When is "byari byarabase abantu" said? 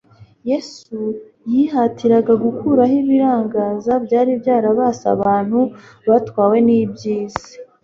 4.05-5.59